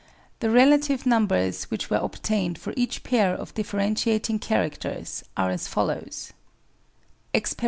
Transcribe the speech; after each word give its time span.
The 0.39 0.49
relative 0.49 1.05
num 1.05 1.27
bers 1.27 1.65
which 1.65 1.91
were 1.91 1.97
obtained 2.01 2.57
for 2.57 2.73
each 2.75 3.03
pair 3.03 3.35
of 3.35 3.53
differentiating 3.53 4.39
characters 4.39 5.23
are 5.37 5.51
as 5.51 5.67
follows: 5.67 6.33
Expt. 7.35 7.59